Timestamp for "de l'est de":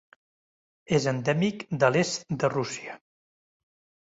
1.83-2.51